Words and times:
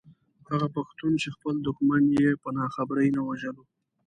هغه 0.49 0.67
پښتون 0.75 1.11
چې 1.21 1.29
خپل 1.35 1.55
دښمن 1.67 2.03
يې 2.19 2.29
په 2.41 2.49
ناخبرۍ 2.57 3.09
نه 3.17 3.21
وژلو. 3.27 3.63